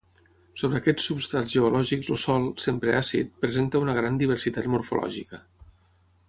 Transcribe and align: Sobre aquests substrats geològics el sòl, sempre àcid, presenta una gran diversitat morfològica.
Sobre 0.59 0.77
aquests 0.79 1.03
substrats 1.09 1.51
geològics 1.57 2.09
el 2.15 2.19
sòl, 2.21 2.47
sempre 2.63 2.95
àcid, 3.01 3.31
presenta 3.45 3.83
una 3.85 3.97
gran 3.99 4.19
diversitat 4.23 4.71
morfològica. 4.77 5.43